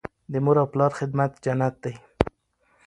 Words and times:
د 0.31 0.33
مور 0.45 0.57
او 0.61 0.67
پلار 0.73 0.91
خدمت 0.99 1.31
جنت 1.45 1.75
دی. 1.83 1.95